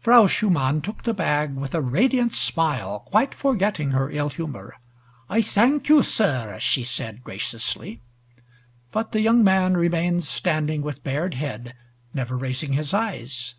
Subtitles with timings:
[0.00, 4.74] Frau Schumann took the bag with a radiant smile, quite forgetting her ill humor.
[5.28, 8.00] "I thank, you sir," she said graciously.
[8.90, 11.74] But the young man remained standing with bared head,
[12.14, 13.54] never raising his eyes.